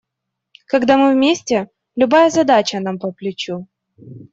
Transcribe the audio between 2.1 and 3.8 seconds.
задача нам по плечу.